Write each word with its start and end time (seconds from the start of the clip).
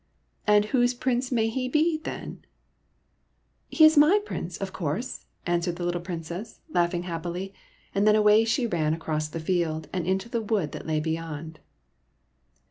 "And 0.47 0.65
whose 0.73 0.95
Prince 0.95 1.31
may 1.31 1.47
he 1.47 1.69
be, 1.69 1.99
then?"" 1.99 2.43
He 3.69 3.85
is 3.85 3.99
my 3.99 4.19
Prince, 4.25 4.57
of 4.57 4.73
course!" 4.73 5.27
answered 5.45 5.75
the 5.75 5.83
little 5.85 6.01
Princess, 6.01 6.59
laughing 6.71 7.03
happily; 7.03 7.53
and 7.93 8.07
then 8.07 8.15
away 8.15 8.43
she 8.43 8.65
ran 8.65 8.95
across 8.95 9.27
the 9.27 9.39
field, 9.39 9.89
and 9.93 10.07
into 10.07 10.27
the 10.27 10.41
wood 10.41 10.71
that 10.71 10.87
lay 10.87 10.99
beyond. 10.99 11.59